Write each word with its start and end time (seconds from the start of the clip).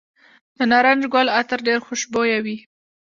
د 0.57 0.59
نارنج 0.71 1.03
ګل 1.13 1.27
عطر 1.39 1.59
ډیر 1.67 1.79
خوشبويه 1.87 2.39
وي. 2.45 2.57